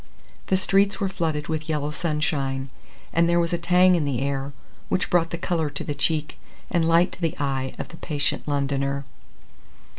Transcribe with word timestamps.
The 0.47 0.57
streets 0.57 0.99
were 0.99 1.09
flooded 1.09 1.47
with 1.47 1.69
yellow 1.69 1.91
sunshine, 1.91 2.69
and 3.13 3.29
there 3.29 3.39
was 3.39 3.53
a 3.53 3.57
tang 3.59 3.93
in 3.93 4.03
the 4.03 4.19
air 4.19 4.51
which 4.89 5.11
brought 5.11 5.29
the 5.29 5.37
colour 5.37 5.69
to 5.69 5.83
the 5.83 5.93
cheek 5.93 6.39
and 6.71 6.87
light 6.87 7.11
to 7.11 7.21
the 7.21 7.35
eye 7.39 7.75
of 7.77 7.89
the 7.89 7.97
patient 7.97 8.47
Londoner. 8.47 9.05